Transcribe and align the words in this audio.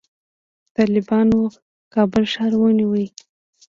طالبانو 0.75 1.39
کابل 1.93 2.23
ښار 2.33 2.53
ونیو 2.61 2.91